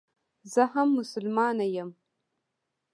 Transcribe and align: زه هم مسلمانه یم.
زه 0.53 0.63
هم 0.73 0.87
مسلمانه 0.99 1.65
یم. 1.75 1.89